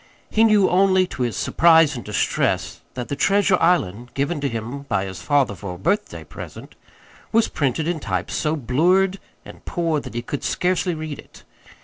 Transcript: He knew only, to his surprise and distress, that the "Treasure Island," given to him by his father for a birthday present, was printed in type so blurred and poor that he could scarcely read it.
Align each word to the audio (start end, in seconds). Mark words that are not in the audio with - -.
He 0.31 0.43
knew 0.43 0.67
only, 0.67 1.05
to 1.05 1.21
his 1.21 1.37
surprise 1.37 1.95
and 1.95 2.03
distress, 2.03 2.79
that 2.95 3.07
the 3.07 3.15
"Treasure 3.15 3.59
Island," 3.61 4.15
given 4.15 4.41
to 4.41 4.49
him 4.49 4.81
by 4.89 5.05
his 5.05 5.21
father 5.21 5.53
for 5.53 5.75
a 5.75 5.77
birthday 5.77 6.23
present, 6.23 6.73
was 7.31 7.47
printed 7.47 7.87
in 7.87 7.99
type 7.99 8.31
so 8.31 8.55
blurred 8.55 9.19
and 9.45 9.63
poor 9.63 9.99
that 9.99 10.15
he 10.15 10.23
could 10.23 10.43
scarcely 10.43 10.95
read 10.95 11.19
it. 11.19 11.43